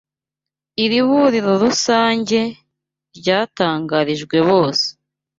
IRIBURIRO 0.83 1.51
RUSANGE 1.63 2.39
ryatangarijwe 3.17 4.37
bose 4.49 4.85